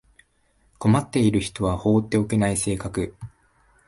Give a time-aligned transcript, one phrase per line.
[0.79, 3.15] 困っている人は放っておけない性格